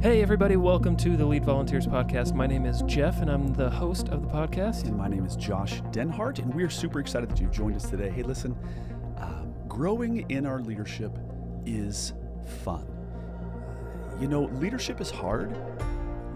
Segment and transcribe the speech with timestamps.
[0.00, 2.32] Hey, everybody, welcome to the Lead Volunteers Podcast.
[2.32, 4.84] My name is Jeff, and I'm the host of the podcast.
[4.84, 8.08] And my name is Josh Denhart, and we're super excited that you've joined us today.
[8.08, 8.56] Hey, listen,
[9.16, 11.18] um, growing in our leadership
[11.66, 12.12] is
[12.62, 12.86] fun.
[14.20, 15.58] You know, leadership is hard,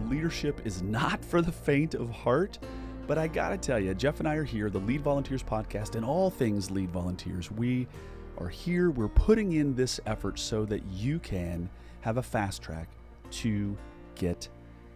[0.06, 2.58] leadership is not for the faint of heart.
[3.06, 6.04] But I gotta tell you, Jeff and I are here, the Lead Volunteers podcast, and
[6.04, 7.48] all things Lead Volunteers.
[7.48, 7.86] We
[8.38, 11.70] are here, we're putting in this effort so that you can
[12.00, 12.88] have a fast track
[13.33, 13.77] to
[14.14, 14.49] get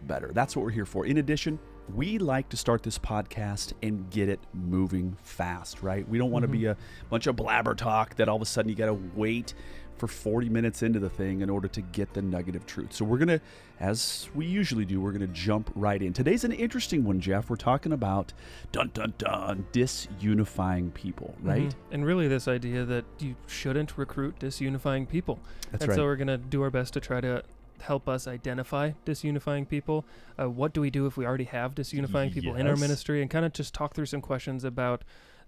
[0.03, 0.31] better.
[0.33, 1.05] That's what we're here for.
[1.05, 1.59] In addition,
[1.93, 6.07] we like to start this podcast and get it moving fast, right?
[6.07, 6.75] We don't want to be a
[7.09, 9.53] bunch of blabber talk that all of a sudden you got to wait
[9.97, 12.93] for 40 minutes into the thing in order to get the nugget of truth.
[12.93, 13.41] So we're going to,
[13.79, 16.13] as we usually do, we're going to jump right in.
[16.13, 17.49] Today's an interesting one, Jeff.
[17.49, 18.31] We're talking about
[18.71, 21.69] dun dun dun disunifying people, right?
[21.69, 21.73] Mhm.
[21.91, 25.39] And really, this idea that you shouldn't recruit disunifying people.
[25.71, 25.95] That's and right.
[25.95, 27.43] so we're going to do our best to try to
[27.81, 30.05] help us identify disunifying people.
[30.39, 33.21] Uh, what do we do if we already have disunifying people in our ministry?
[33.21, 35.03] And kind of just talk through some questions about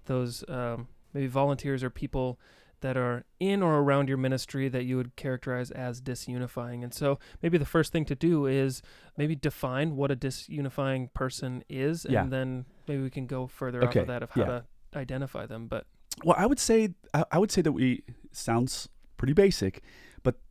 [0.05, 2.39] those um, maybe volunteers or people
[2.81, 6.83] that are in or around your ministry that you would characterize as disunifying.
[6.83, 8.81] And so maybe the first thing to do is
[9.17, 12.25] maybe define what a disunifying person is, and Yeah.
[12.25, 14.47] then maybe we can go further off of that of how yeah.
[14.47, 15.67] to identify them.
[15.67, 15.85] But
[16.23, 16.93] Well, I would say
[17.31, 19.83] I would say that we sounds pretty basic,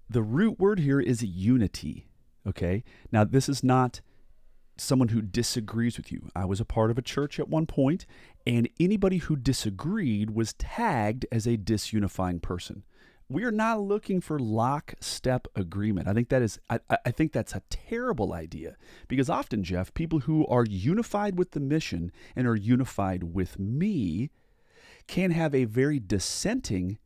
[0.09, 2.07] the root word here is unity.
[2.47, 2.83] Okay.
[3.13, 4.01] Now this is not
[4.77, 6.31] someone who disagrees with you.
[6.37, 8.07] I was a part of a church at one point,
[8.47, 12.85] and anybody who disagreed was tagged as a disunifying person.
[13.29, 16.09] We are not looking for lockstep agreement.
[16.09, 18.77] I think that is I, I- think that's a terrible idea
[19.09, 24.31] because often, Jeff, people who are unified with the mission and are unified with me
[25.09, 26.99] can have a very dissenting,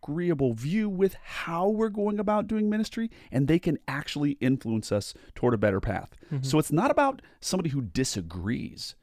[0.00, 5.14] disagreeable view with how we're going about doing ministry, and they can actually influence us
[5.34, 6.10] toward a better path.
[6.42, 8.94] So it's not about somebody who disagrees.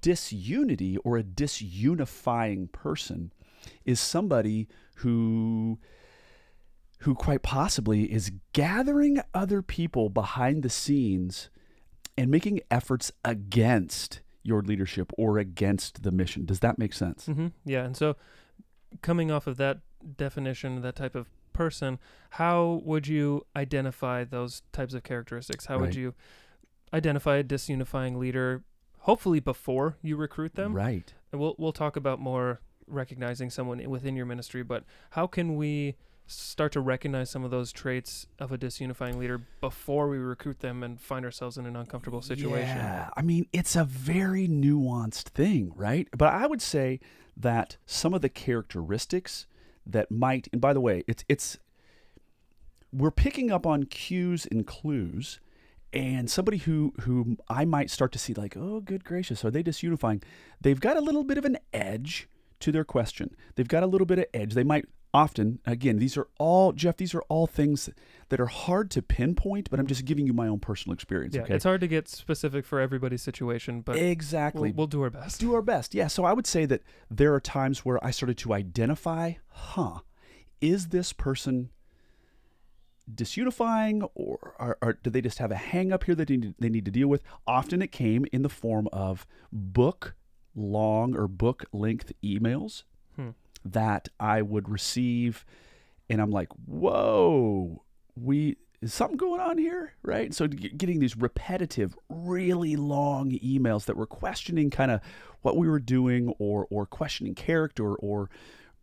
[0.00, 3.32] Disunity or a disunifying person
[3.84, 5.78] is somebody who
[7.04, 11.48] who quite possibly is gathering other people behind the scenes
[12.18, 16.44] and making efforts against your leadership or against the mission.
[16.44, 17.24] Does that make sense?
[17.24, 18.16] hmm Yeah, and so
[19.02, 19.78] coming off of that
[20.16, 21.98] definition, that type of person,
[22.30, 25.66] how would you identify those types of characteristics?
[25.66, 25.82] How Right.
[25.86, 26.14] would you
[26.92, 28.62] identify a disunifying leader?
[29.00, 31.12] Hopefully, before you recruit them, Right.
[31.32, 34.62] and we'll we'll talk about more recognizing someone within your ministry.
[34.62, 35.96] But how can we
[36.30, 40.82] start to recognize some of those traits of a disunifying leader before we recruit them
[40.82, 42.76] and find ourselves in an uncomfortable situation?
[42.76, 46.08] Yeah, I mean, it's a very nuanced thing, right?
[46.16, 47.00] But I would say
[47.36, 49.46] that some of the characteristics
[49.86, 51.58] that might, and by the way, it's it's
[52.92, 55.40] we're picking up on cues and clues,
[55.92, 59.62] and somebody who who I might start to see like, oh, good gracious, are they
[59.62, 60.22] disunifying?
[60.60, 62.28] They've got a little bit of an edge
[62.60, 63.34] to their question.
[63.56, 64.54] They've got a little bit of edge.
[64.54, 66.96] They might often, again, these are all Jeff.
[66.96, 67.90] These are all things
[68.28, 71.34] that are hard to pinpoint, but I'm just giving you my own personal experience.
[71.34, 75.02] Yeah, okay, it's hard to get specific for everybody's situation, but exactly we'll, we'll do
[75.02, 75.40] our best.
[75.40, 75.94] do our best.
[75.94, 76.06] Yeah.
[76.06, 80.00] So I would say that there are times where I started to identify, huh,
[80.60, 81.70] is this person
[83.12, 86.54] disunifying or, or, or do they just have a hang up here that they need,
[86.58, 87.22] they need to deal with?
[87.46, 90.14] Often it came in the form of book
[90.54, 92.82] long or book length emails
[93.16, 93.30] Hmm.
[93.64, 95.44] That I would receive.
[96.08, 97.82] And I'm like, whoa,
[98.16, 98.56] we.
[98.82, 100.32] Is something going on here, right?
[100.32, 105.02] So getting these repetitive, really long emails that were questioning kind of
[105.42, 108.30] what we were doing, or or questioning character, or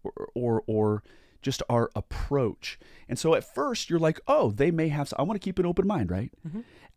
[0.03, 1.03] or or, or
[1.41, 2.77] just our approach.
[3.09, 5.11] And so at first you're like, oh, they may have.
[5.17, 6.31] I want to keep an open mind, right?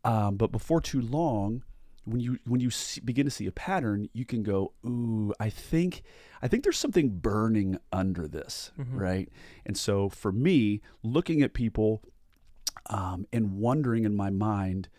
[0.03, 1.63] Um, but before too long,
[2.05, 5.49] when you when you see, begin to see a pattern, you can go, ooh, I
[5.49, 6.01] think
[6.41, 9.29] I think there's something burning under this, right?
[9.65, 12.01] And so for me, looking at people
[12.89, 14.89] um, and wondering in my mind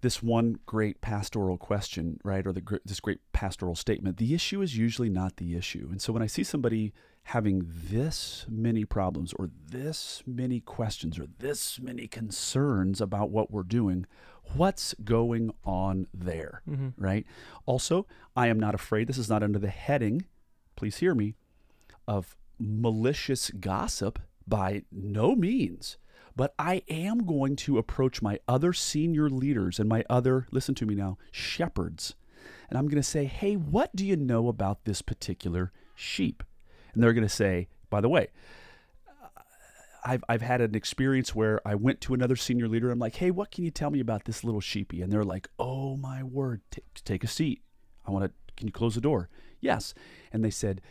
[0.00, 4.76] this one great pastoral question, right, or the, this great pastoral statement, the issue is
[4.76, 5.86] usually not the issue.
[5.92, 6.92] And so when I see somebody
[7.24, 13.62] having this many problems, or this many questions, or this many concerns about what we're
[13.62, 14.06] doing,
[14.54, 16.88] what's going on there, mm-hmm.
[16.96, 17.24] right?
[17.64, 20.26] Also, I am not afraid, this is not under the heading,
[20.76, 21.34] please hear me,
[22.08, 25.96] of malicious gossip by no means.
[26.34, 30.86] But I am going to approach my other senior leaders and my other, listen to
[30.86, 32.14] me now, shepherds.
[32.68, 36.42] And I'm going to say, hey, what do you know about this particular sheep?
[36.94, 38.28] And they're going to say, by the way,
[39.08, 39.28] uh,
[40.04, 42.90] I've I've had an experience where I went to another senior leader.
[42.90, 45.02] I'm like, hey, what can you tell me about this little sheepy?
[45.02, 47.62] And they're like, oh my word, t- take a seat.
[48.06, 48.32] I want to.
[48.56, 49.28] Can you close the door?
[49.60, 49.94] Yes.
[50.32, 50.82] And they said,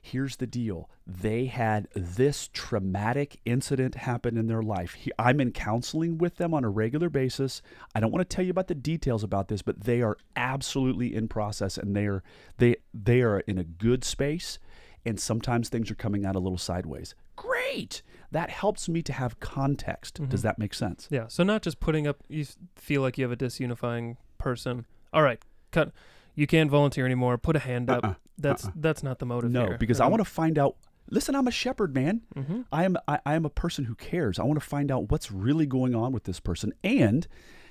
[0.00, 0.88] here's the deal.
[1.06, 4.94] They had this traumatic incident happen in their life.
[4.94, 7.62] He, I'm in counseling with them on a regular basis.
[7.94, 11.14] I don't want to tell you about the details about this, but they are absolutely
[11.14, 12.22] in process and they are
[12.58, 14.58] they they are in a good space
[15.06, 17.14] and sometimes things are coming out a little sideways.
[17.36, 18.02] Great.
[18.30, 20.14] That helps me to have context.
[20.14, 20.30] Mm-hmm.
[20.30, 21.08] Does that make sense?
[21.10, 21.26] Yeah.
[21.28, 22.18] So not just putting up.
[22.28, 22.44] You
[22.76, 24.86] feel like you have a disunifying person.
[25.12, 25.40] All right,
[25.70, 25.92] cut.
[26.34, 27.38] You can't volunteer anymore.
[27.38, 28.04] Put a hand up.
[28.04, 28.14] Uh-uh.
[28.36, 28.72] That's uh-uh.
[28.76, 29.78] that's not the motive No, here.
[29.78, 30.76] because I want to find out.
[31.10, 32.20] Listen, I'm a shepherd, man.
[32.36, 34.38] hmm I am I, I am a person who cares.
[34.38, 37.26] I want to find out what's really going on with this person, and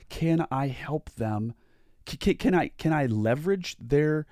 [0.09, 1.53] can I help them?
[2.05, 4.25] Can, can I can I leverage their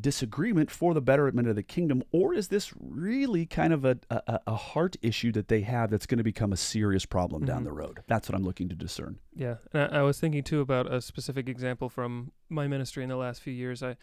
[0.00, 4.40] disagreement for the betterment of the kingdom, or is this really kind of a a,
[4.46, 7.64] a heart issue that they have that's going to become a serious problem down Mhm.
[7.64, 8.00] the road?
[8.06, 9.18] That's what I'm looking to discern.
[9.34, 13.08] Yeah, and I, I was thinking too about a specific example from my ministry in
[13.08, 13.82] the last few years.
[13.82, 13.96] I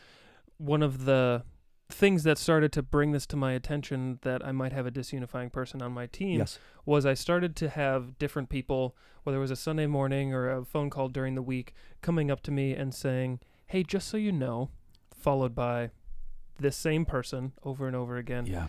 [0.57, 1.43] one of the
[1.89, 5.51] things that started to bring this to my attention that I might have a disunifying
[5.51, 6.57] person on my team Yes.
[6.85, 10.65] was I started to have different people, whether it was a Sunday morning or a
[10.65, 14.31] phone call during the week, coming up to me and saying, "Hey, just so you
[14.31, 14.69] know,"
[15.23, 15.89] followed by
[16.59, 18.67] this same person over and over again Yeah.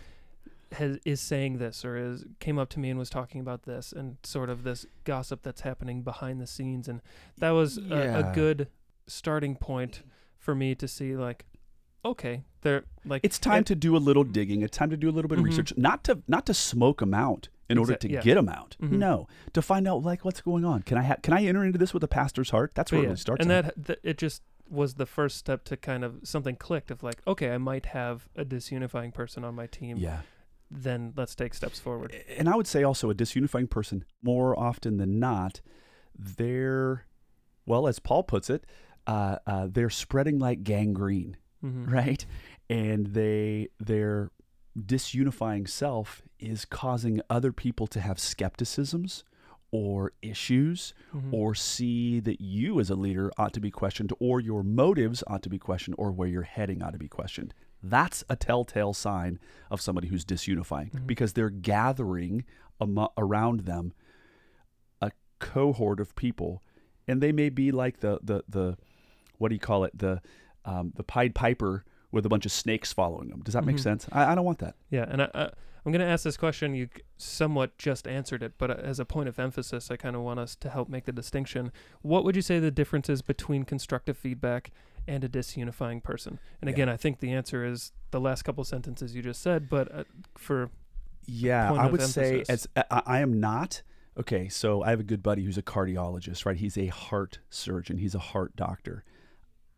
[0.73, 3.91] has is saying this or is came up to me and was talking about this
[3.91, 7.01] and sort of this gossip that's happening behind the scenes and
[7.37, 8.31] that was a, Yeah.
[8.31, 8.67] a good
[9.07, 10.01] starting point
[10.39, 11.45] for me to see like
[12.03, 14.63] okay they're like It's time it- to do a little digging.
[14.63, 15.49] It's time to do a little bit of Mhm.
[15.49, 18.21] research, not to not to smoke them out in order to yeah.
[18.21, 18.75] get them out.
[18.81, 18.93] Mhm.
[18.93, 20.81] No, to find out like what's going on.
[20.81, 22.71] Can I ha- can I enter into this with a pastor's heart?
[22.73, 23.43] That's where it really starts.
[23.43, 23.65] and at.
[23.65, 27.21] that, that it just was the first step to kind of something clicked of like
[27.27, 30.21] okay I might have a disunifying person on my team yeah.
[30.71, 34.97] then let's take steps forward And I would say also a disunifying person, more often
[34.97, 35.61] than not,
[36.17, 37.05] they're,
[37.65, 38.65] well, as Paul puts it,
[39.07, 42.25] uh, uh, they're spreading like gangrene, hmm right?
[42.69, 44.31] And they their
[44.77, 49.23] disunifying self is causing other people to have skepticisms
[49.75, 51.33] or issues Mhm.
[51.33, 55.43] or see that you as a leader ought to be questioned or your motives ought
[55.43, 57.53] to be questioned or where you're heading ought to be questioned.
[57.83, 59.37] That's a telltale sign
[59.69, 61.07] of somebody who's disunifying Mhm.
[61.07, 62.45] because they're gathering
[62.79, 63.93] amo- around them
[65.01, 66.61] a cohort of people
[67.07, 68.77] and they may be like the the the
[69.37, 70.21] what do you call it the
[70.63, 73.41] um, the Pied Piper with a bunch of snakes following them.
[73.43, 73.81] Does that make Mhm.
[73.81, 74.07] sense?
[74.11, 74.75] I, I don't want that.
[74.89, 75.51] Yeah, and I, I,
[75.85, 76.73] I'm going to ask this question.
[76.73, 80.23] You somewhat just answered it, but uh, as a point of emphasis, I kind of
[80.23, 81.71] want us to help make the distinction.
[82.01, 84.71] What would you say the difference is between constructive feedback
[85.07, 86.39] and a disunifying person?
[86.59, 86.73] And Yeah.
[86.73, 90.03] again, I think the answer is the last couple sentences you just said, but uh,
[90.35, 90.71] for
[91.27, 93.83] Yeah, I would say as I, I am not
[94.17, 94.49] okay.
[94.49, 96.57] So I have a good buddy who's a cardiologist, right?
[96.57, 97.97] He's a heart surgeon.
[97.97, 99.03] He's a heart doctor.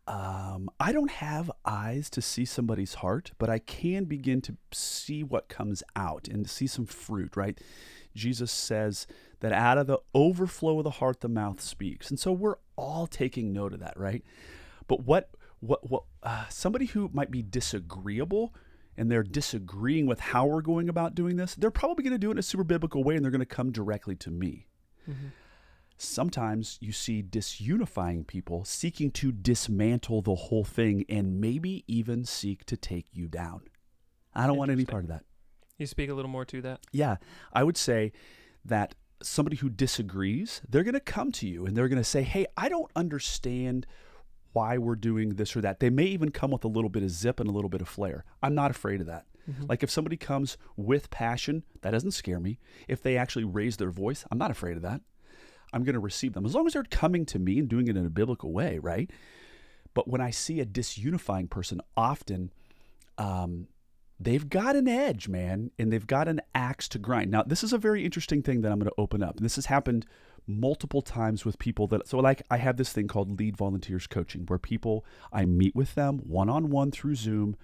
[0.08, 5.22] Um, I don't have eyes to see somebody's heart, but I can begin to see
[5.22, 7.60] what comes out and see some fruit, right?
[8.14, 9.06] Jesus says
[9.40, 13.06] that out of the overflow of the heart, the mouth speaks, and so we're all
[13.06, 14.24] taking note of that, right?
[14.86, 15.28] But what
[15.60, 18.54] what what uh, somebody who might be disagreeable
[18.96, 22.30] and they're disagreeing with how we're going about doing this, they're probably going to do
[22.30, 24.66] it in a super biblical way and they're going to come directly to me.
[26.00, 32.64] Sometimes you see disunifying people seeking to dismantle the whole thing and maybe even seek
[32.66, 33.62] to take you down.
[34.34, 35.24] I don't want any part of that.
[35.76, 36.80] you speak a little more to that.
[36.92, 37.16] Yeah,
[37.52, 38.12] I would say
[38.64, 42.22] that somebody who disagrees, they're going to come to you and they're going to say,
[42.22, 43.84] "Hey, I don't understand
[44.52, 47.10] why we're doing this or that." They may even come with a little bit of
[47.10, 48.24] zip and a little bit of flair.
[48.42, 49.26] I'm not afraid of that.
[49.50, 49.68] Mhm.
[49.68, 52.58] Like if somebody comes with passion, that doesn't scare me.
[52.86, 55.00] If they actually raise their voice, I'm not afraid of that.
[55.72, 57.96] I'm going to receive them as long as they're coming to me and doing it
[57.96, 59.10] in a biblical way, right?
[59.94, 62.52] But when I see a disunifying person, often
[63.16, 63.68] um,
[64.20, 67.30] they've got an edge, man, and they've got an axe to grind.
[67.30, 69.36] Now, this is a very interesting thing that I'm going to open up.
[69.36, 70.06] And this has happened
[70.46, 74.44] multiple times with people that, so like I have this thing called lead volunteers coaching
[74.46, 77.56] where people, I meet with them one on one through Zoom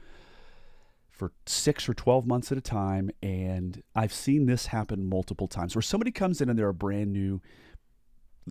[1.10, 3.10] for six or 12 months at a time.
[3.22, 7.12] And I've seen this happen multiple times where somebody comes in and they're a brand
[7.12, 7.40] new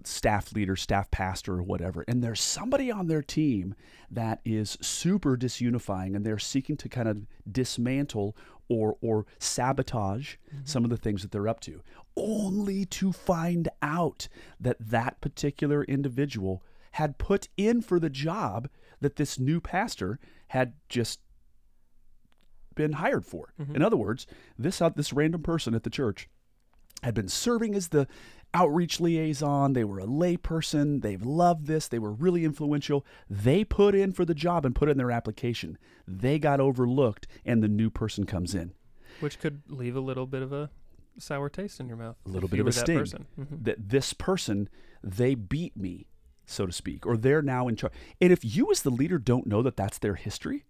[0.03, 3.75] staff leader, staff pastor, or whatever, and there's somebody on their team
[4.09, 8.35] that is super disunifying and they're seeking to kind of dismantle
[8.69, 11.81] or or sabotage some of the things that they're up to,
[12.15, 14.27] only to find out
[14.59, 18.69] that that particular individual had put in for the job
[19.01, 20.19] that this new pastor
[20.49, 21.19] had just
[22.75, 23.53] been hired for.
[23.59, 23.75] Mhm.
[23.75, 24.25] In other words,
[24.57, 26.29] this uh, this random person at the church
[27.03, 28.07] had been serving as the
[28.53, 29.73] outreach liaison.
[29.73, 31.01] They were a layperson.
[31.01, 31.87] They've loved this.
[31.87, 33.05] They were really influential.
[33.29, 35.77] They put in for the job and put in their application.
[36.07, 38.73] They got overlooked, and the new person comes in.
[39.19, 40.69] Which could leave a little bit of a
[41.17, 42.15] sour taste in your mouth.
[42.25, 42.97] A little bit of a sting.
[42.97, 43.25] person.
[43.39, 43.63] Mhm.
[43.63, 44.69] That this person,
[45.03, 46.07] they beat me,
[46.45, 47.93] so to speak, or they're now in charge.
[48.19, 50.65] And if you, as the leader, don't know that that's their history,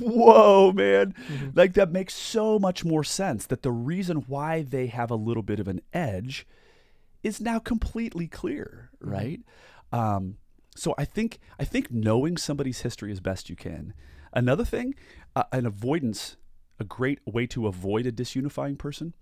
[0.00, 1.12] whoa, man.
[1.28, 1.56] Mhm.
[1.56, 5.42] Like that makes so much more sense that the reason why they have a little
[5.42, 6.46] bit of an edge
[7.24, 9.10] is now completely clear, Mhm.
[9.10, 9.40] right?
[9.90, 10.36] Um,
[10.76, 13.94] so I think I think knowing somebody's history as best you can.
[14.32, 14.94] Another thing,
[15.34, 16.36] uh, an avoidance,
[16.78, 19.14] a great way to avoid a disunifying person.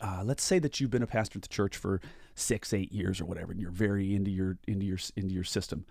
[0.00, 2.00] Uh, let's say that you've been a pastor at the church for
[2.34, 5.86] six, eight years or whatever, and you're very into your into your into your system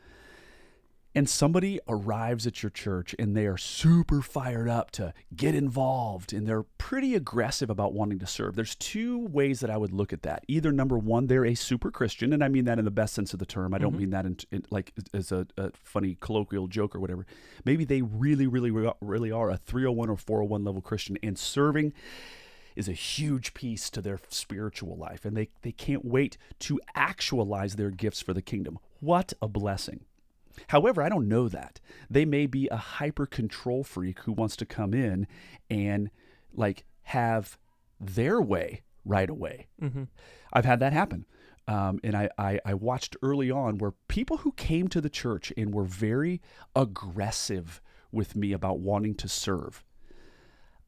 [1.15, 6.33] and somebody arrives at your church and they are super fired up to get involved
[6.33, 8.55] and they're pretty aggressive about wanting to serve.
[8.55, 10.43] There's two ways that I would look at that.
[10.49, 13.31] Either number one, they're a super Christian, and I mean that in the best sense
[13.33, 13.73] of the term.
[13.73, 13.99] I don't Mhm.
[13.99, 17.25] mean that in, in like as a, a funny colloquial joke or whatever.
[17.63, 21.93] Maybe they really, really, really are a 301 or 401 level Christian, and serving
[22.75, 27.77] is a huge piece to their spiritual life, and they, they can't wait to actualize
[27.77, 28.77] their gifts for the kingdom.
[28.99, 30.01] What a blessing.
[30.67, 31.79] However, I don't know that.
[32.09, 35.27] They may be a hyper control freak who wants to come in
[35.69, 36.09] and
[36.53, 37.57] like have
[37.99, 39.67] their way right away.
[39.81, 40.07] Mhm.
[40.53, 41.25] I've had that happen.
[41.67, 45.51] Um, and I, I, I watched early on where people who came to the church
[45.57, 46.41] and were very
[46.75, 47.81] aggressive
[48.11, 49.83] with me about wanting to serve.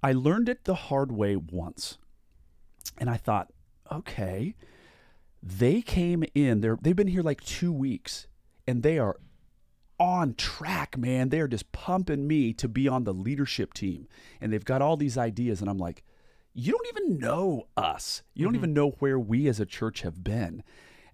[0.03, 1.97] I learned it the hard way once.
[2.97, 3.51] And I thought,
[3.91, 4.55] okay,
[5.41, 8.27] they came in, they're, they've been here like two weeks
[8.67, 9.17] and they are
[10.00, 11.30] on track, man.
[11.30, 14.08] They're just pumping me to be on the leadership team.
[14.39, 15.62] And they've got all these ideas.
[15.62, 16.04] And I'm like,
[16.54, 18.24] you don't even know us.
[18.34, 18.58] You don't Mhm.
[18.58, 20.63] even know where we as a church have been.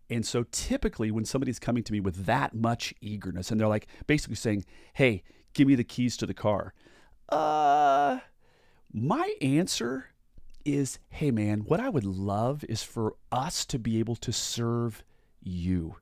[0.09, 3.87] And so typically, when somebody's coming to me with that much eagerness and they're like
[4.05, 5.23] basically saying, hey,
[5.53, 6.73] give me the keys to the car,
[7.29, 8.19] uh,
[8.91, 10.09] my answer
[10.65, 15.03] is, hey, man, what I would love is for us to be able to serve
[15.41, 15.95] you.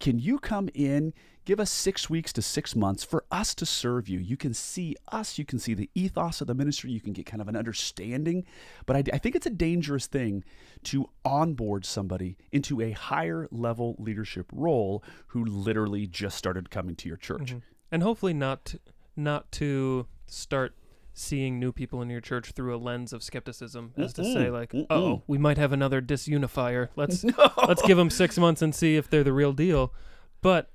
[0.00, 4.08] Can you come in, give us six weeks to six months for us to serve
[4.08, 4.18] you?
[4.18, 7.26] You can see us, you can see the ethos of the ministry, you can get
[7.26, 8.44] kind of an understanding.
[8.84, 10.44] But I, I think it's a dangerous thing
[10.84, 17.08] to onboard somebody into a higher level leadership role who literally just started coming to
[17.08, 17.54] your church.
[17.54, 17.62] Mhm.
[17.90, 18.74] And hopefully not
[19.18, 20.74] not to start
[21.18, 24.52] seeing new people in your church through a lens of skepticism as to say Mm-mm.
[24.52, 24.86] like, Mm-mm.
[24.90, 26.88] "Oh, we might have another disunifier.
[26.96, 27.32] Let's No.
[27.66, 29.94] let's give them 6 months and see if they're the real deal."
[30.42, 30.70] But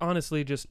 [0.00, 0.66] honestly, just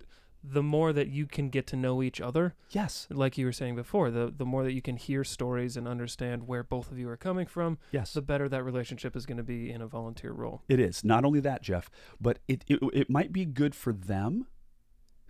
[0.48, 3.76] the more that you can get to know each other, Yes, like you were saying
[3.76, 7.10] before, the the more that you can hear stories and understand where both of you
[7.10, 8.14] are coming from, yes.
[8.14, 10.62] the better that relationship is going to be in a volunteer role.
[10.70, 11.04] It is.
[11.04, 11.90] Not only that, Jeff,
[12.22, 14.46] but it, it it might be good for them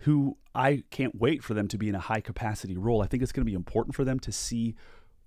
[0.00, 3.02] who I can't wait for them to be in a high capacity role.
[3.02, 4.74] I think it's going to be important for them to see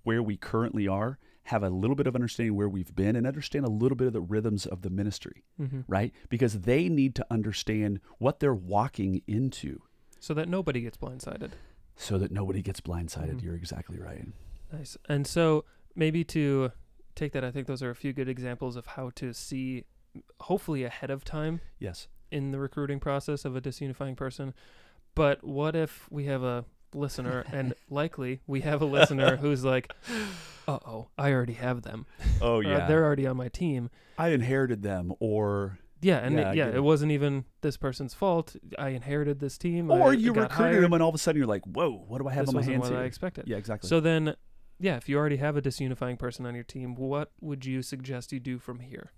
[0.04, 3.66] where we currently are, have a little bit of understanding where we've been and understand
[3.66, 5.82] a little bit of the rhythms of the ministry, Mm-hmm.
[5.88, 6.14] right?
[6.30, 9.82] Because they need to understand what they're walking into
[10.20, 11.52] So that nobody gets blindsided.
[11.96, 13.36] so that nobody gets blindsided.
[13.38, 13.44] Mhm.
[13.44, 14.28] You're exactly right.
[14.72, 14.96] Nice.
[15.10, 16.72] And so maybe to
[17.16, 19.84] take that, I think those are a few good examples of how to see,
[20.42, 22.08] hopefully ahead of time Yes.
[22.32, 24.54] In the recruiting process of a disunifying person.
[25.16, 29.92] But what if we have a listener, and likely we have a listener who's like,
[30.68, 32.06] "Uh oh, I already have them.
[32.42, 32.88] Oh yeah.
[32.88, 36.76] they're already on my team." I inherited them or Yeah, and Yeah, it, yeah, it
[36.76, 36.84] it.
[36.84, 38.56] wasn't even this person's fault.
[38.78, 39.92] I inherited this team.
[39.92, 40.84] or I you recruited hired.
[40.84, 42.62] them and all of a sudden you're like, "Whoa, what do I have This on
[42.62, 43.48] my hands what here?" I expected.
[43.48, 43.88] yeah, exactly.
[43.90, 44.36] So then,
[44.80, 48.32] yeah, if you already have a disunifying person on your team, what would you suggest
[48.32, 49.12] you do from here?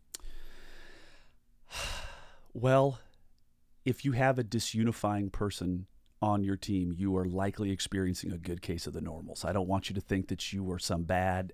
[2.54, 3.00] Well,
[3.86, 5.88] if you have a disunifying person
[6.22, 9.44] on your team, you are likely experiencing a good case of the normals.
[9.44, 11.54] I don't want you to think that you are some bad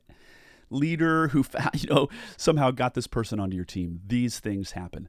[0.70, 4.02] leader who you know somehow got this person onto your team.
[4.06, 5.08] These things happen.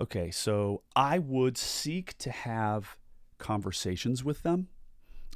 [0.00, 2.96] Okay, so I would seek to have
[3.38, 4.68] conversations with them.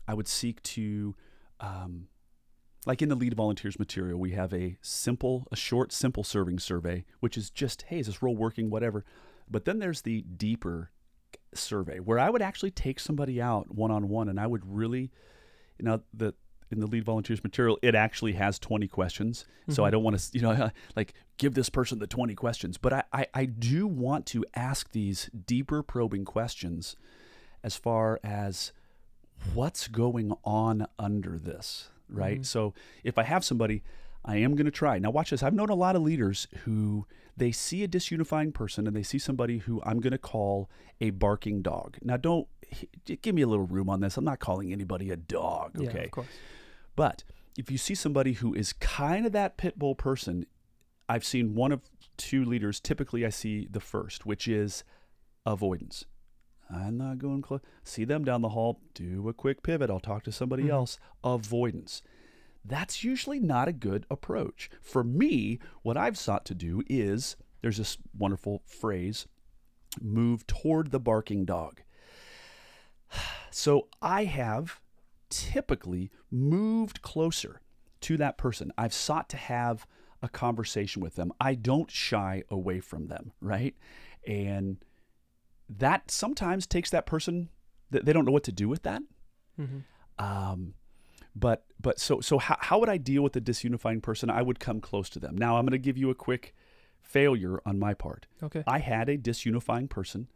[0.06, 1.14] I would seek to,
[1.60, 2.08] um,
[2.86, 7.04] like in the lead volunteers material, we have a simple, a short, simple serving survey,
[7.20, 9.04] which is just, hey, is this role working, whatever.
[9.50, 10.90] But then there's the deeper
[11.54, 15.10] survey where I would actually take somebody out one on one, and I would really,
[15.78, 16.34] you know, the
[16.70, 19.44] in the lead volunteers material, it actually has 20 questions.
[19.68, 19.92] So I Mhm.
[19.92, 23.26] don't want to, you know, like give this person the 20 questions, but I, I,
[23.34, 26.96] I do want to ask these deeper probing questions
[27.62, 28.72] as far as
[29.52, 32.40] what's going on under this, right?
[32.40, 32.46] Mhm.
[32.46, 33.82] So if I have somebody,
[34.24, 34.98] I am going to try.
[34.98, 35.42] Now, watch this.
[35.42, 39.18] I've known a lot of leaders who they see a disunifying person and they see
[39.18, 41.96] somebody who I'm going to call a barking dog.
[42.02, 42.46] Now, don't
[43.20, 44.16] give me a little room on this.
[44.16, 45.92] I'm not calling anybody a dog, Okay.
[45.98, 46.28] Yeah, of course.
[46.94, 47.24] But
[47.58, 50.46] if you see somebody who is kind of that pit bull person,
[51.08, 51.80] I've seen one of
[52.16, 52.78] two leaders.
[52.80, 54.84] Typically, I see the first, which is
[55.44, 56.04] avoidance.
[56.72, 57.60] I'm not going close.
[57.84, 59.90] See them down the hall, do a quick pivot.
[59.90, 60.70] I'll talk to somebody Mhm.
[60.70, 60.98] else.
[61.22, 62.02] Avoidance.
[62.64, 64.70] That's usually not a good approach.
[64.80, 69.26] For me, what I've sought to do is there's this wonderful phrase
[70.00, 71.82] move toward the barking dog.
[73.50, 74.80] So I have
[75.28, 77.60] typically moved closer
[78.02, 78.72] to that person.
[78.78, 79.86] I've sought to have
[80.22, 81.32] a conversation with them.
[81.40, 83.76] I don't shy away from them, right?
[84.26, 84.78] And
[85.78, 87.48] that sometimes takes that person
[87.92, 89.02] th- they don't know what to do with that.
[89.56, 89.78] hmm
[90.18, 90.74] Um,
[91.34, 94.30] but but so so how, how would I deal with a disunifying person?
[94.30, 95.36] I would come close to them.
[95.36, 96.54] Now I'm going to give you a quick
[97.00, 98.26] failure on my part.
[98.42, 98.62] Okay.
[98.66, 100.28] I had a disunifying person.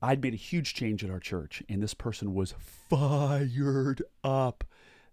[0.00, 4.64] I'd made a huge change at our church, and this person was fired up.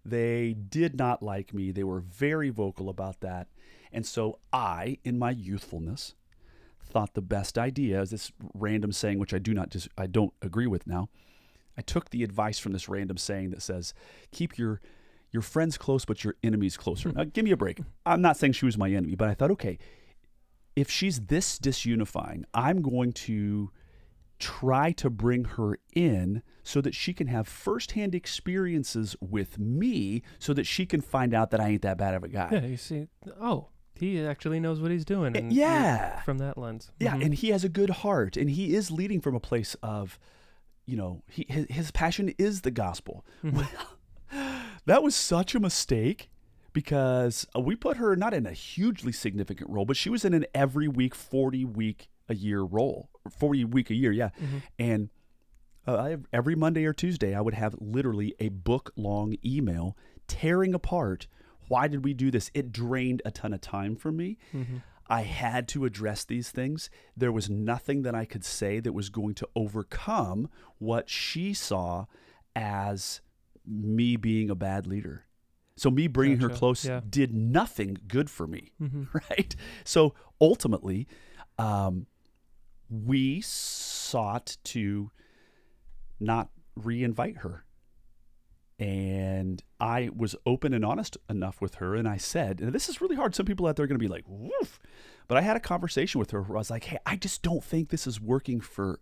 [0.04, 1.72] They did not like me.
[1.72, 3.50] They were very vocal about that.
[3.92, 6.16] And so I, in my youthfulness,
[6.90, 10.34] thought the best idea is this random saying, which I do not just I don't
[10.42, 11.10] agree with now.
[11.78, 13.94] I took the advice from this random saying that says,
[14.32, 14.82] "Keep your
[15.32, 17.18] your friends close, but your enemies closer." Hmm.
[17.18, 17.80] Now, give me a break.
[18.06, 19.78] I'm not saying she was my enemy, but I thought, okay,
[20.76, 23.72] if she's this disunifying, I'm going to
[24.40, 30.54] try to bring her in so that she can have firsthand experiences with me so
[30.54, 32.50] that she can find out that I ain't that bad of a guy.
[32.52, 33.08] Yeah, you see,
[33.40, 33.68] oh,
[34.00, 35.36] he actually knows what he's doing.
[35.36, 36.22] Uh, And yeah.
[36.22, 36.92] from that lens.
[37.00, 37.26] Yeah, Mhm.
[37.26, 40.18] and he has a good heart and he is leading from a place of
[40.86, 43.24] you know, he his, his passion is the gospel.
[43.44, 43.68] Mhm.
[44.86, 46.30] that was such a mistake
[46.74, 50.34] because uh, we put her not in a hugely significant role, but she was in
[50.34, 53.10] an every week 40 week a year role.
[53.30, 54.30] 40 week a year, yeah.
[54.42, 54.62] Mhm.
[54.80, 55.10] And
[55.88, 59.96] uh, I, every Monday or Tuesday, I would have literally a book long email
[60.28, 61.28] tearing apart
[61.70, 62.52] why did we do this?
[62.54, 64.38] It drained a ton of time from me.
[64.54, 64.84] Mhm.
[65.08, 66.90] I had to address these things.
[67.18, 72.06] There was nothing that I could say that was going to overcome what she saw
[72.56, 73.22] as
[73.66, 75.26] me being a bad leader.
[75.78, 77.02] So me bringing her close Yeah.
[77.10, 79.08] did nothing good for me, Mhm.
[79.30, 79.56] right?
[79.84, 81.08] So ultimately,
[81.58, 82.06] um,
[82.90, 85.10] we sought to
[86.20, 87.64] not re-invite her
[88.80, 93.02] and I was open and honest enough with her, and I said, and this is
[93.02, 93.36] really hard.
[93.36, 94.80] Some people out there are going to be like, "Woof,"
[95.28, 97.64] but I had a conversation with her where I was like, "Hey, I just don't
[97.64, 99.00] think this is working for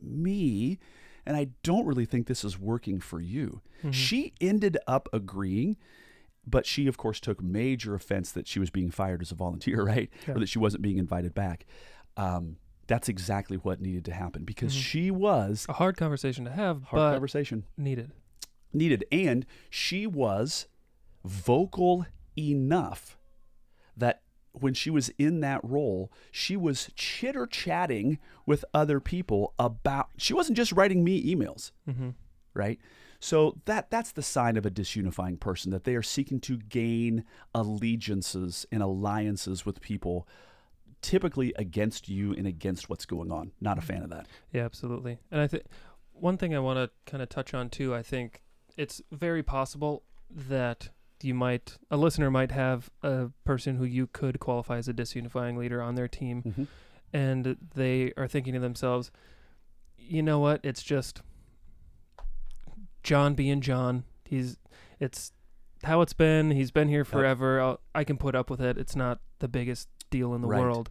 [0.00, 0.78] me,
[1.26, 3.92] and I don't really think this is working for you." Mhm.
[3.92, 5.76] She ended up agreeing,
[6.46, 9.82] but she, of course, took major offense that she was being fired as a volunteer,
[9.84, 10.34] right, Yeah.
[10.34, 11.66] or that she wasn't being invited back.
[12.16, 14.80] Um, that's exactly what needed to happen because Mhm.
[14.80, 18.12] she was a hard conversation to have, hard but conversation needed.
[18.72, 19.04] Needed.
[19.10, 20.66] And she was
[21.24, 23.18] vocal enough
[23.96, 30.08] that when she was in that role, she was chitter chatting with other people about,
[30.16, 32.10] she wasn't just writing me emails, hmm
[32.54, 32.80] right?
[33.20, 37.24] So that that's the sign of a disunifying person that they are seeking to gain
[37.54, 40.26] allegiances and alliances with people
[41.02, 43.52] typically against you and against what's going on.
[43.60, 44.26] Not a fan of that.
[44.52, 45.18] Yeah, absolutely.
[45.30, 45.64] And I think
[46.12, 48.42] one thing I want to kind of touch on too, I think
[48.78, 50.88] it's very possible that
[51.22, 55.56] you might, a listener might have a person who you could qualify as a disunifying
[55.58, 56.64] leader on their team, Mm-hmm.
[57.12, 59.10] and they are thinking to themselves,
[59.98, 60.60] you know what?
[60.62, 61.20] It's just
[63.02, 64.04] John being John.
[64.24, 64.58] He's,
[65.00, 65.32] it's
[65.84, 66.50] how it's been.
[66.50, 67.60] He's been here forever.
[67.60, 68.76] I'll, I can put up with it.
[68.78, 70.60] It's not the biggest deal in the Right.
[70.60, 70.90] world.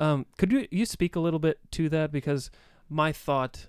[0.00, 2.50] Um, could you you speak a little bit to that because
[2.88, 3.68] my thought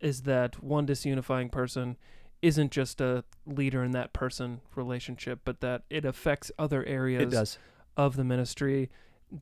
[0.00, 1.96] is that one disunifying person
[2.46, 7.58] isn't just a leader in that person relationship, but that it affects other areas
[7.96, 8.90] of the ministry,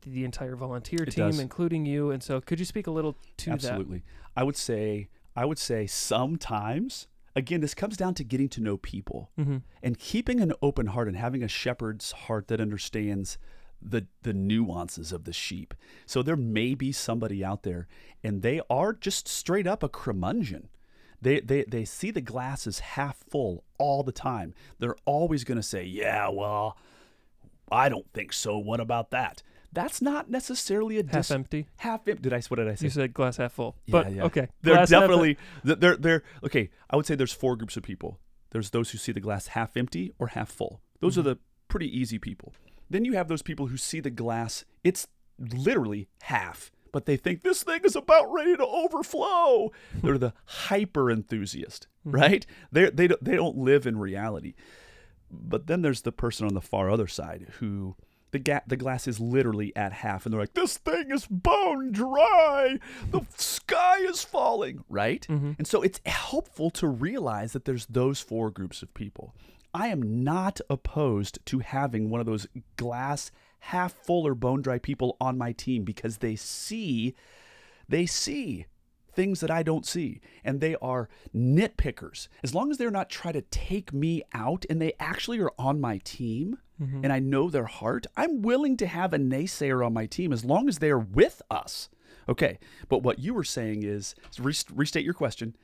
[0.02, 1.38] the entire volunteer It team, does.
[1.38, 2.10] including you.
[2.10, 3.54] And so, could you speak a little to that?
[3.54, 4.02] Absolutely.
[4.36, 8.76] I would say I would say sometimes again this comes down to getting to know
[8.76, 9.30] people?
[9.38, 9.58] Mm-hmm.
[9.82, 13.38] and keeping an open heart and having a shepherd's heart that understands
[13.82, 15.74] the the nuances of the sheep.
[16.06, 17.86] So there may be somebody out there
[18.22, 20.68] and they are just straight up a curmudgeon.
[21.24, 24.54] They, they, they see the glass as half full all the time.
[24.78, 26.76] They're always going to say, Yeah, well,
[27.72, 28.58] I don't think so.
[28.58, 29.42] What about that?
[29.72, 31.66] That's not necessarily a Half dis- empty.
[31.78, 32.40] half em- Did I?
[32.42, 32.87] What did I say?
[32.87, 33.74] You said glass half full.
[33.87, 34.22] Yeah, but yeah.
[34.24, 36.70] okay, They're glass definitely th- they're they're okay.
[36.90, 38.20] I would say there's four groups of people.
[38.50, 40.80] There's those who see the glass half empty or half full.
[41.00, 41.18] Those Mhm.
[41.18, 42.52] are the pretty easy people.
[42.88, 45.08] Then you have those people who see the glass, it's
[45.40, 49.72] literally half, but they think this thing is about ready to overflow.
[50.00, 52.12] They're the hyper enthusiast, hmm.
[52.12, 52.46] right?
[52.70, 54.54] They they don't, they don't live in reality.
[55.28, 57.96] But then there's the person on the far other side who
[58.30, 61.90] the ga- the glass is literally at half, and they're like, "This thing is bone
[61.90, 62.78] dry.
[63.11, 65.26] The sky is falling." Right?
[65.28, 65.54] Mm-hmm.
[65.59, 69.35] And so it's helpful to realize that there's those four groups of people.
[69.74, 73.33] I am not opposed to having one of those glass
[73.64, 77.14] half full or bone dry people on my team because they see,
[77.88, 78.66] they see
[79.14, 80.20] things that I don't see.
[80.44, 82.29] And they are nitpickers.
[82.42, 85.81] As long as they're not trying to take me out and they actually are on
[85.81, 87.05] my team mm-hmm.
[87.05, 90.44] and I know their heart, I'm willing to have a naysayer on my team as
[90.44, 91.88] long as they're with us.
[92.29, 92.59] Okay.
[92.88, 95.57] But what you were saying is restate your question.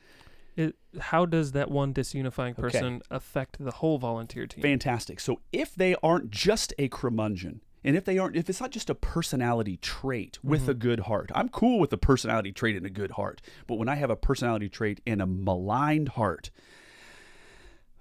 [0.56, 2.62] It, how does that one disunifying Okay.
[2.62, 4.62] person affect the whole volunteer team?
[4.62, 5.20] Fantastic.
[5.20, 8.90] So if they aren't just a curmudgeon, and if they aren't, if it's not just
[8.90, 12.90] a personality trait with a good heart, I'm cool with a personality trait and a
[12.90, 13.40] good heart.
[13.66, 16.50] But when I have a personality trait and a maligned heart,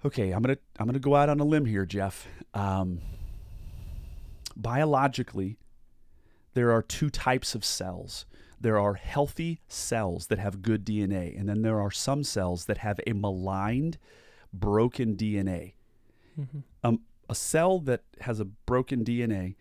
[0.04, 2.26] okay, I'm gonna I'm gonna go out on a limb here, Jeff.
[2.52, 3.00] Um,
[4.56, 5.56] biologically,
[6.54, 8.26] there are two types of cells.
[8.60, 12.78] There are healthy cells that have good DNA, and then there are some cells that
[12.78, 13.96] have a maligned,
[14.52, 15.72] broken DNA.
[16.84, 19.54] Um, a cell that has a broken DNA,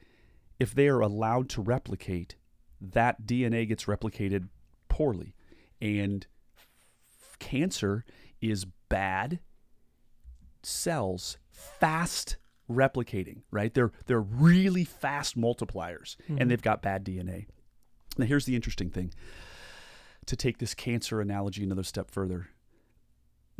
[0.59, 2.35] if they are allowed to replicate,
[2.81, 4.49] that DNA gets replicated
[4.87, 5.35] poorly.
[5.81, 8.05] And f- cancer
[8.41, 9.39] is bad
[10.61, 12.37] cells fast
[12.69, 13.73] replicating, right?
[13.73, 16.49] They're they're really fast multipliers and mm-hmm.
[16.49, 17.47] they've got bad DNA.
[18.17, 19.13] Now here's the interesting thing.
[20.25, 22.49] To take this cancer analogy another step further,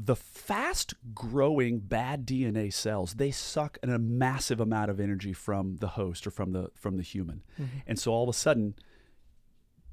[0.06, 5.90] the fast growing bad DNA cells, they suck a massive amount of energy from the
[5.90, 7.44] host or from the from the human.
[7.60, 7.80] Mm-hmm.
[7.86, 8.76] And so all of a sudden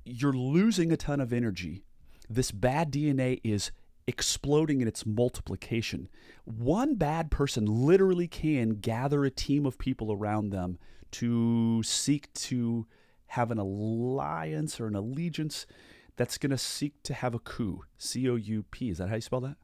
[0.05, 1.83] you're losing a ton of energy.
[2.31, 3.73] This bad DNA is
[4.07, 6.09] exploding in its multiplication.
[6.45, 10.79] One bad person literally can gather a team of people around them
[11.12, 12.87] to seek to
[13.29, 15.66] have an alliance or an allegiance
[16.14, 17.83] that's going to seek to have a coup.
[17.99, 18.90] C O U P.
[18.90, 19.57] Is that how you spell that?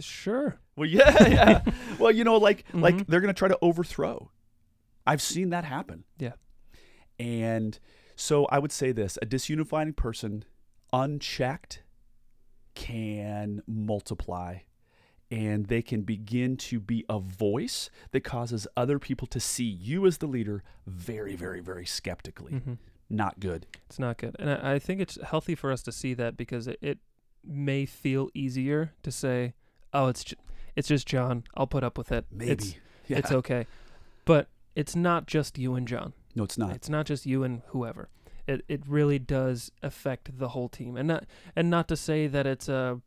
[0.00, 0.58] Sure.
[0.76, 1.62] Well, yeah, yeah.
[1.98, 4.30] well, you know, like like they're going to try to overthrow.
[5.06, 6.04] I've seen that happen.
[6.18, 6.32] Yeah.
[7.18, 7.78] And
[8.16, 10.44] so I would say this a disunifying person,
[10.92, 11.82] unchecked,
[12.74, 14.58] can multiply
[15.30, 20.06] and they can begin to be a voice that causes other people to see you
[20.06, 22.52] as the leader very, very, very skeptically.
[22.52, 22.74] Mm-hmm.
[23.10, 23.66] Not good.
[23.86, 24.36] It's not good.
[24.38, 26.98] And I, I think it's healthy for us to see that because it, it
[27.44, 29.54] may feel easier to say,
[29.92, 30.24] oh, it's,
[30.74, 31.44] it's just John.
[31.54, 32.26] I'll put up with it.
[32.30, 32.50] Maybe.
[32.52, 32.74] It's,
[33.08, 33.18] yeah.
[33.18, 33.66] it's okay.
[34.24, 36.12] But it's not just you and John.
[36.34, 36.74] no, it's not.
[36.74, 38.08] It's not just you and whoever.
[38.46, 41.24] It it really does affect the whole team, and not
[41.56, 43.00] and not to say that it's a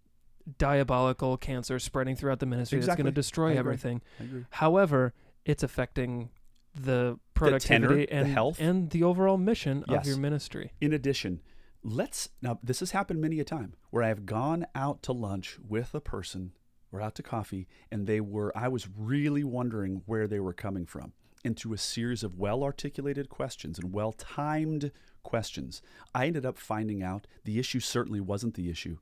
[0.57, 4.01] diabolical cancer spreading throughout the ministry that's going to destroy I everything.
[4.49, 5.13] However,
[5.45, 6.29] it's affecting
[6.75, 8.59] the productivity the and health.
[8.59, 10.01] and the overall mission Yes.
[10.01, 10.73] of your ministry.
[10.81, 11.41] In addition,
[11.83, 15.57] let's now this has happened many a time where I have gone out to lunch
[15.67, 16.51] with a person
[16.91, 20.85] or out to coffee and they were I was really wondering where they were coming
[20.85, 21.13] from.
[21.45, 24.91] And through a series of well articulated questions and well timed
[25.23, 25.81] questions,
[26.13, 28.97] I ended up finding out the issue certainly wasn't the issue.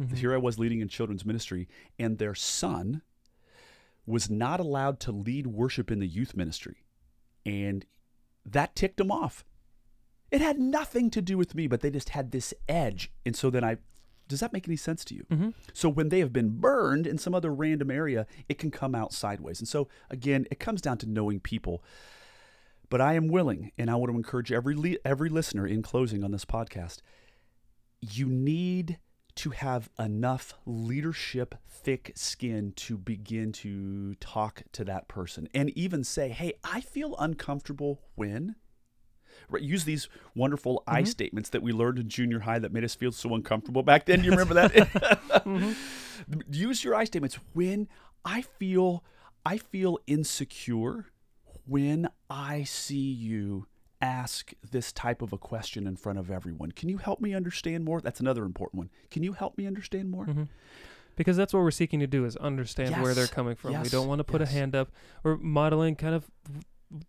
[0.00, 0.16] Mm-hmm.
[0.16, 1.68] Here I was leading in children's ministry,
[1.98, 3.02] and their son
[4.06, 6.84] was not allowed to lead worship in the youth ministry.
[7.44, 7.84] And
[8.44, 9.44] that ticked him off.
[10.30, 13.12] It had nothing to do with me, but they just had this edge.
[13.26, 13.76] And so then I,
[14.32, 15.26] does that make any sense to you?
[15.30, 15.50] Mm-hmm.
[15.72, 19.12] So when they have been burned in some other random area, it can come out
[19.12, 19.60] sideways.
[19.60, 21.84] And so again, it comes down to knowing people.
[22.88, 26.30] But I am willing, and I want to encourage every every listener in closing on
[26.30, 26.98] this podcast.
[28.00, 28.98] You need
[29.36, 36.04] to have enough leadership thick skin to begin to talk to that person and even
[36.04, 38.56] say, "Hey, I feel uncomfortable when."
[39.58, 41.06] Use these wonderful I mm-hmm.
[41.06, 44.20] statements that we learned in junior high that made us feel so uncomfortable back then.
[44.20, 44.72] Do you remember that?
[45.42, 45.72] Mm-hmm.
[46.52, 47.88] Use your I statements when
[48.24, 49.02] I feel
[49.44, 51.06] I feel insecure
[51.66, 53.66] when I see you
[54.00, 56.72] ask this type of a question in front of everyone.
[56.72, 58.00] Can you help me understand more?
[58.00, 58.90] That's another important one.
[59.10, 60.26] Can you help me understand more?
[60.26, 60.44] Mm-hmm.
[61.14, 63.80] Because that's what we're seeking to do is understand where they're coming from.
[63.80, 64.50] we don't want to put Yes.
[64.50, 64.90] a hand up.
[65.22, 66.30] We're modeling kind of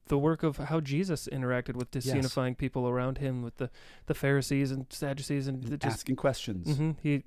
[0.07, 2.05] the work of how Jesus interacted with Yes.
[2.05, 3.69] disunifying people around him, with the,
[4.05, 6.77] the Pharisees and Sadducees, and the just Asking questions.
[6.77, 7.23] hmm he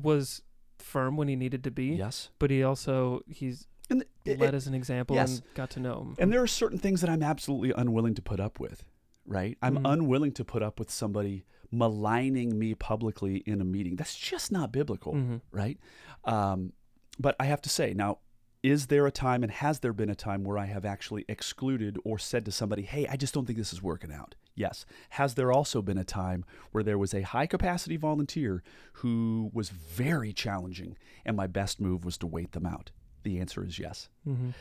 [0.00, 0.42] was
[0.78, 2.30] firm when he needed to be, Yes.
[2.38, 5.30] but he also he's And it- led it- as an example yes.
[5.38, 6.14] and got to know him.
[6.18, 8.84] And there are certain things that I'm absolutely unwilling to put up with,
[9.26, 9.58] right?
[9.62, 9.92] I'm Mhm.
[9.92, 13.96] unwilling to put up with somebody maligning me publicly in a meeting.
[13.96, 15.40] That's just not biblical, Mhm.
[15.52, 15.78] right?
[16.24, 16.72] Um,
[17.18, 18.18] but I have to say, now,
[18.62, 21.98] is there a time and has there been a time where I have actually excluded
[22.04, 24.34] or said to somebody, hey, I just don't think this is working out?
[24.54, 24.84] Yes.
[25.10, 28.62] Has there also been a time where there was a high capacity volunteer
[28.94, 32.90] who was very challenging and my best move was to wait them out?
[33.22, 34.54] The answer is yes Mhm.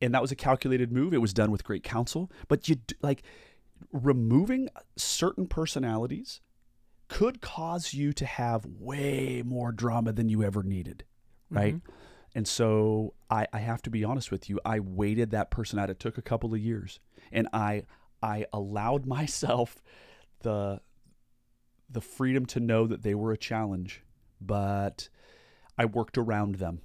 [0.00, 1.14] and that was a calculated move.
[1.14, 3.22] It was done with great counsel, but you like
[3.92, 6.40] removing certain personalities
[7.08, 11.04] could cause you to have way more drama than you ever needed,
[11.50, 11.76] right?
[11.76, 11.82] Mhm.
[12.34, 14.60] And so I, I have to be honest with you.
[14.64, 15.90] I waited that person out.
[15.90, 16.98] It took a couple of years,
[17.30, 17.84] and I
[18.22, 19.82] I allowed myself
[20.40, 20.80] the
[21.88, 24.02] the freedom to know that they were a challenge,
[24.40, 25.08] but
[25.78, 26.80] I worked around them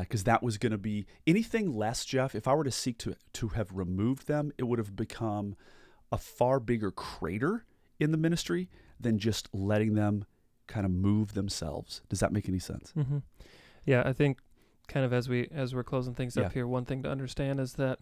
[0.00, 2.34] because that was going to be anything less, Jeff.
[2.34, 5.56] If I were to seek to to have removed them, it would have become
[6.10, 7.64] a far bigger crater
[8.00, 8.68] in the ministry
[9.00, 10.24] than just letting them
[10.66, 12.02] kind of move themselves.
[12.08, 12.90] Does that make any sense?
[12.92, 13.18] hmm
[13.84, 14.38] Yeah, I think
[14.88, 16.44] kind of as we as we're closing things Yeah.
[16.46, 17.98] up here, one thing to understand is that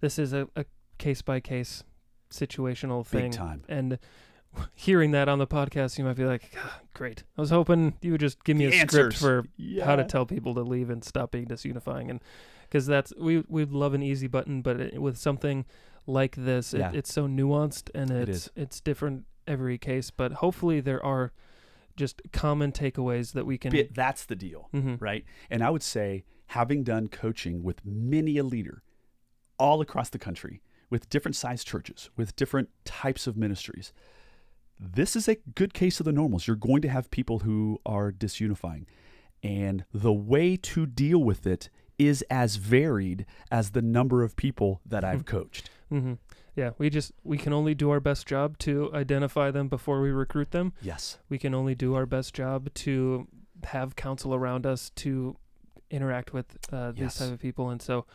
[0.00, 0.64] this is a, a
[0.98, 1.84] case by case
[2.30, 3.30] situational thing.
[3.30, 3.62] Big time.
[3.68, 3.98] And
[4.74, 7.24] hearing that on the podcast, you might be like, "Ah, "Great!
[7.36, 9.14] I was hoping you would just give me The a answers.
[9.16, 9.84] script for Yeah.
[9.84, 12.20] how to tell people to leave and stop being disunifying." And
[12.62, 15.66] because that's we we'd love an easy button, but it, with something
[16.06, 16.92] like this, it, Yeah.
[16.94, 18.50] it's so nuanced and it's is.
[18.56, 20.10] it's different every case.
[20.10, 21.32] But hopefully, there are
[21.96, 23.70] just common takeaways that we can.
[23.72, 24.68] Bit- that's the deal.
[24.74, 25.00] Mhm.
[25.00, 25.24] right?
[25.50, 28.82] And I would say, having done coaching with many a leader
[29.58, 33.92] all across the country, with different sized churches, with different types of ministries,
[34.78, 36.46] this is a good case of the normals.
[36.46, 38.86] You're going to have people who are disunifying.
[39.42, 44.80] And the way to deal with it is as varied as the number of people
[44.86, 45.70] that I've coached.
[45.90, 46.14] hmm
[46.56, 50.10] Yeah, we just we can only do our best job to identify them before we
[50.10, 50.72] recruit them.
[50.82, 51.18] Yes.
[51.28, 53.28] We can only do our best job to
[53.64, 55.36] have counsel around us to
[55.90, 57.18] interact with uh, these Yes.
[57.18, 58.06] type of people, and so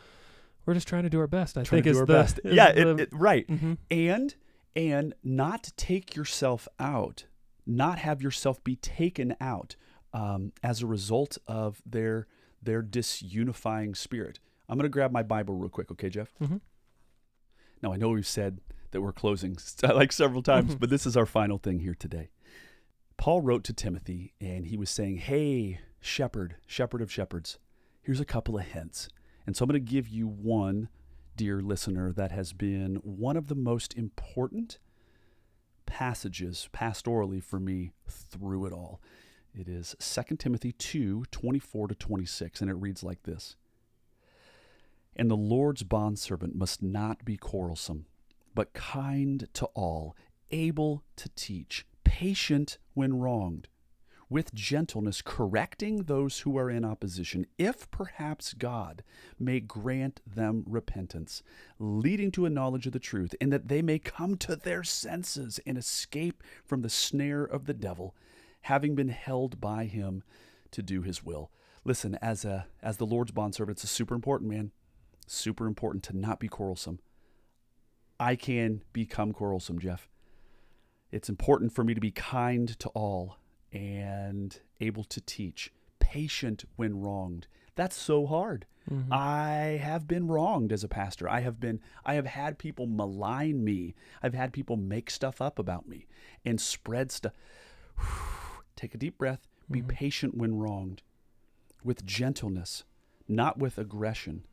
[0.64, 1.56] we're just trying to do our best.
[1.56, 2.40] I Trying think to is our the best.
[2.44, 3.46] is Yeah, the- it, it, right.
[3.48, 3.78] mhm.
[3.90, 4.34] and
[4.74, 7.24] and not take yourself out
[7.68, 9.74] not have yourself be taken out
[10.12, 12.26] um, as a result of their
[12.62, 16.60] their disunifying spirit i'm going to grab my bible real quick okay jeff Mhm.
[17.86, 20.80] Now i know we've said that we're closing like several times Mhm.
[20.80, 22.30] but this is our final thing here today
[23.16, 27.58] paul wrote to timothy and he was saying hey shepherd shepherd of shepherds
[28.02, 29.08] here's a couple of hints
[29.46, 30.88] and so i'm going to give you one
[31.36, 34.78] dear listener, that has been one of the most important
[35.84, 39.02] passages pastorally for me through it all.
[39.54, 43.54] It is 2 Timothy 2 24 to 26, and it reads like this
[45.16, 48.06] And the Lord's bondservant must not be quarrelsome,
[48.54, 50.14] but kind to all,
[50.50, 53.68] able to teach, patient when wronged
[54.28, 59.02] with gentleness, correcting those who are in opposition, if perhaps God
[59.38, 61.42] may grant them repentance,
[61.78, 65.60] leading to a knowledge of the truth, and that they may come to their senses
[65.66, 68.14] and escape from the snare of the devil,
[68.62, 70.22] having been held by him
[70.72, 71.50] to do his will.
[71.84, 74.72] Listen, as a as the Lord's bondservant, it's a super important, man.
[75.26, 77.00] Super important to not be quarrelsome.
[78.18, 80.08] I can become quarrelsome, Jeff.
[81.10, 83.36] It's important for me to be kind to all
[83.72, 87.46] and able to teach, patient when wronged.
[87.74, 88.66] That's so hard.
[88.90, 89.12] Mhm.
[89.12, 91.28] I have been wronged as a pastor.
[91.28, 93.94] I have been I have had people malign me.
[94.22, 96.06] I've had people make stuff up about me
[96.44, 97.32] and spread stuff.
[98.76, 99.48] Take a deep breath.
[99.70, 99.88] Be Mhm.
[99.88, 101.02] patient when wronged
[101.82, 102.84] with gentleness,
[103.26, 104.44] not with aggression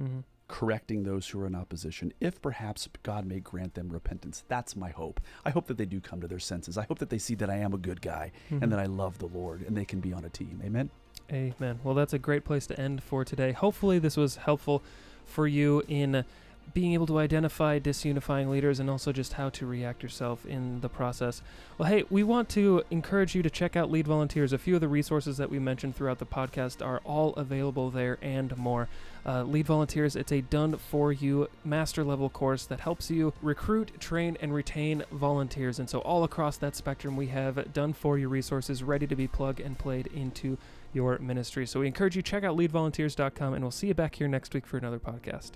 [0.00, 0.24] Mhm.
[0.48, 4.42] correcting those who are in opposition, if perhaps God may grant them repentance.
[4.48, 5.20] That's my hope.
[5.44, 6.76] I hope that they do come to their senses.
[6.76, 8.62] I hope that they see that I am a good guy Mhm.
[8.62, 10.60] and that I love the Lord and they can be on a team.
[10.64, 10.90] Amen.
[11.30, 11.78] Amen.
[11.84, 13.52] Well, that's a great place to end for today.
[13.52, 14.82] Hopefully, this was helpful
[15.24, 16.24] for you in
[16.72, 20.88] being able to identify disunifying leaders and also just how to react yourself in the
[20.88, 21.42] process.
[21.78, 24.52] Well, hey, we want to encourage you to check out Lead Volunteers.
[24.52, 28.18] A few of the resources that we mentioned throughout the podcast are all available there
[28.22, 28.88] and more.
[29.24, 34.00] Uh, Lead Volunteers, it's a done for you master level course that helps you recruit,
[34.00, 35.78] train, and retain volunteers.
[35.78, 39.28] And so, all across that spectrum, we have done for you resources ready to be
[39.28, 40.56] plug and played into
[40.92, 41.66] your ministry.
[41.66, 44.54] So we encourage you to check out leadvolunteers.com and we'll see you back here next
[44.54, 45.52] week for another podcast.